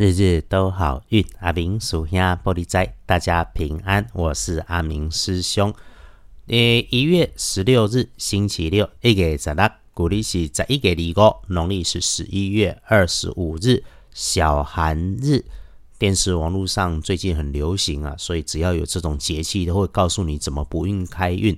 [0.00, 4.06] 日日都好运，阿明属下玻璃仔，大家平安。
[4.14, 5.74] 我是阿明师兄。
[6.46, 13.84] 诶，一月十六日星期六，一月十六，古历是十一月二五，农历是十一月二十五日，
[14.14, 15.44] 小寒日。
[15.98, 21.54] 电视网络上最近很流行啊，所以只要有这种节气，都会告诉你怎么不运开运。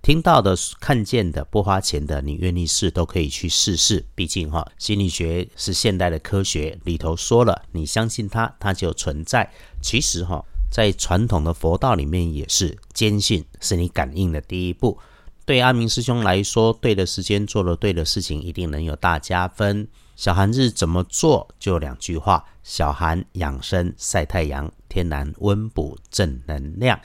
[0.00, 4.06] 听到的、看见的、不花钱的，你愿意试都可以去试试。
[4.14, 9.50] 毕竟哈，心理学是现代的科学，里头说了，你相信它，它就存在。
[9.82, 14.98] 其实哈，在传统的佛道里面也是，坚信是你感应的第一步。
[15.44, 19.86] 对阿明师兄来说，对的时间做了对的事情，一定能有大加分。
[20.14, 21.48] 小寒日怎么做？
[21.58, 26.98] 就两句话：小寒养生晒太阳，天然温补正能量。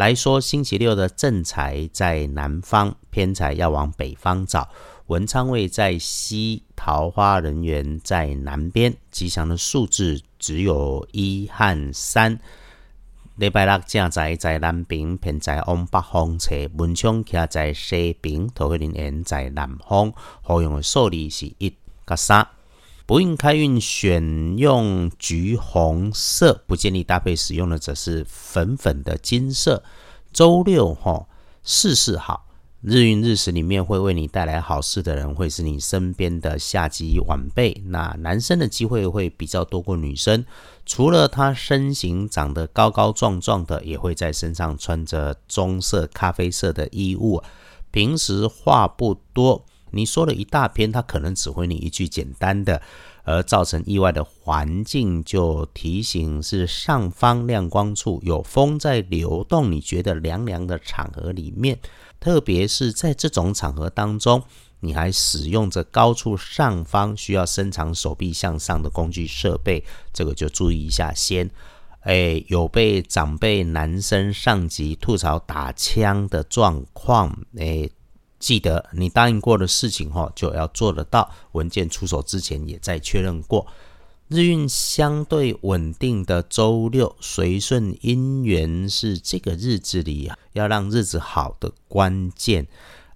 [0.00, 4.66] 来说，星期六的正财在南方，偏财要往北方找。
[5.08, 8.96] 文昌位在西，桃花人缘在南边。
[9.10, 12.40] 吉祥的数字只有一和三。
[13.36, 16.54] 礼拜六正财在南边，偏财往北方车。
[16.78, 20.10] 文昌徛在西边，桃花人缘在南方。
[20.40, 21.76] 好用的数字是一
[22.06, 22.48] 和三。
[23.10, 29.82] 不运开运选用橘红色，不建议搭配使用的则是粉粉的金色。
[30.32, 31.26] 周六哈，
[31.64, 32.46] 事事好，
[32.80, 37.82] 日运日时里面会为你带来好事的人，会是你身边的下级晚辈。
[37.86, 40.44] 那男生的机会会比较多过女生，
[40.86, 47.42] 除了他身形长得高高壮壮的，也会在身上穿着棕色、咖啡色的衣物。
[47.90, 49.66] 平时话不多。
[49.92, 52.80] 你说了一大篇，他可能只回你一句简单的，
[53.24, 61.78] 而造成意外的环境就提醒是上方亮光处有风在流动，你觉得凉凉的场合里面，
[62.18, 64.42] 特别是在这种场合当中，
[64.80, 71.50] 你还使用着高处上方需要伸长手臂向上的工具设备，这个就注意一下先。
[72.00, 77.88] 哎，有被长辈男生上级吐槽打枪的状况，哎。
[78.40, 81.30] 记得你答应过的事情哈，就要做得到。
[81.52, 83.64] 文件出手之前也再确认过。
[84.26, 92.66] 日运相对稳定的周六，随顺姻缘是这个日子里，要让日子好的关键。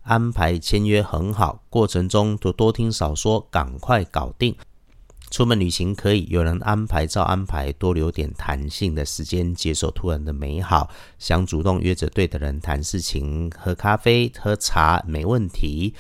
[0.03, 4.55] 安排签约很好，过程中就多听少说，赶快搞定。
[5.35, 10.89] 出门旅行可以有人安排，照安排，多留点弹性的时间，接受突然的美好。
[11.19, 15.93] 想主动约着对的人谈事情，喝咖啡、喝茶没问题。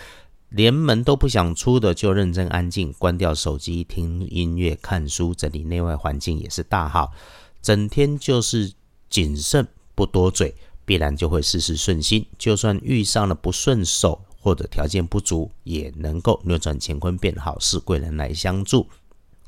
[0.50, 7.12] 连门都不想出的，就认真安静，关掉手机，听音乐、看书，整理内外环境也是大好。
[7.60, 8.72] 整天就是
[9.10, 9.66] 谨慎，
[9.96, 12.24] 不多嘴，必然就会事事顺心。
[12.38, 18.86] 就算遇上了不顺手或者条件不足，也能够扭转乾坤变好事，贵人来相助。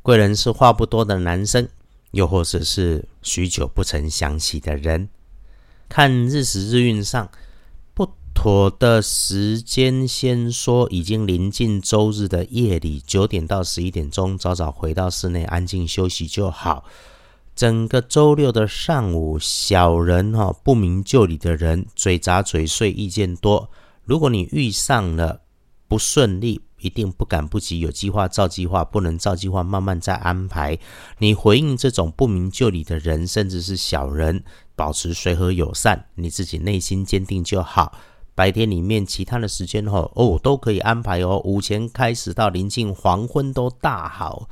[0.06, 1.69] 贵人是话不多的男生，
[2.12, 5.09] 又或者是许久不曾想起的人。
[5.89, 7.28] 看日时日运上
[7.93, 16.84] 不妥的时间，先说已经临近周日的夜里九点到十一点钟，早早回到室内安静休息就好。
[17.56, 23.69] 整个周六的上午，小人哈不明就里的人嘴杂嘴碎，意见多。
[24.05, 25.41] 如果你遇上了
[25.89, 26.61] 不顺利。
[26.86, 30.78] 一定不赶不急，有计划照计划，不能照计划慢慢再安排。
[31.19, 37.92] 你回应这种不明就里的人，甚至是小人，保持随和友善，你自己内心坚定就好。
[38.34, 41.41] 白天里面其他的时间哦，哦都可以安排哦。
[41.44, 44.48] 午前开始到临近黄昏都大好。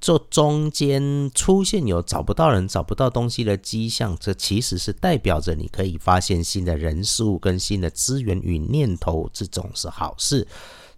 [0.00, 10.46] 这中间出现有找不到人、找不到东西的迹象，这其实是代表着你可以发现新的人事物跟新的资源与念头，这种是好事。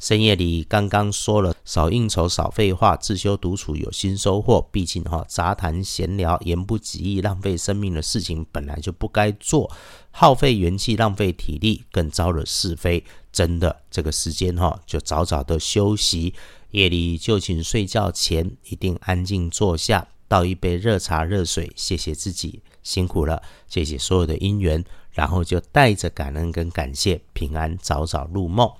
[0.01, 4.67] 深夜里刚刚说了，少应酬，少废话，自修独处有新收获。
[4.73, 9.71] 毕竟哈，杂谈闲聊、言不及义、浪费生命的事情本来就不该做，
[10.11, 13.05] 耗费元气、浪费体力，更招惹是非。
[13.31, 16.35] 真的，这个时间哈，就早早的休息。
[16.71, 28.71] 夜里就寝睡觉前，一定安静坐下，倒一杯热茶热水，谢谢自己辛苦了，谢谢所有的因缘，然后就带着感恩跟感谢，平安早早入梦。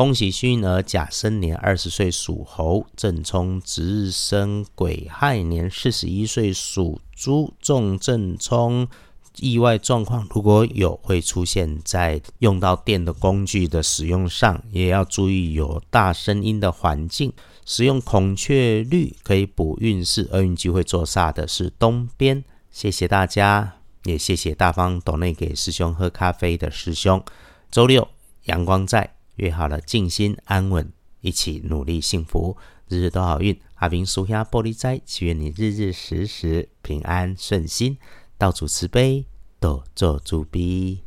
[0.00, 8.88] 恭喜幸运儿甲申年二十岁属猴，正冲值日生癸亥年四十一岁属猪，重正冲。
[9.36, 17.30] 意外状况如果有，会出现在用到电的工具的使用上，也要注意有大声音的环境。
[17.66, 22.42] 使用孔雀绿可以补运势，厄运机会坐煞的是东边。
[22.70, 23.74] 谢谢大家，
[24.04, 27.22] 也谢谢大方岛内给师兄喝咖啡的师兄。
[27.70, 28.08] 周六
[28.44, 29.19] 阳光在。
[29.40, 30.92] 约好了静心安稳，
[31.22, 32.56] 一起努力幸福。
[32.88, 33.58] 日日都好运。
[33.76, 37.96] 阿明属下玻璃斋，祈愿你日日时时平安顺心，
[38.36, 39.24] 到处慈悲，
[39.58, 41.04] 多做主逼。